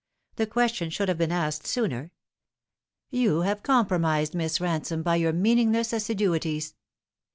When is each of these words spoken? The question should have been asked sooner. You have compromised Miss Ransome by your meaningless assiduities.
The 0.37 0.47
question 0.47 0.89
should 0.89 1.09
have 1.09 1.19
been 1.19 1.31
asked 1.31 1.67
sooner. 1.67 2.11
You 3.11 3.41
have 3.41 3.61
compromised 3.61 4.33
Miss 4.33 4.59
Ransome 4.59 5.03
by 5.03 5.17
your 5.17 5.31
meaningless 5.31 5.93
assiduities. 5.93 6.73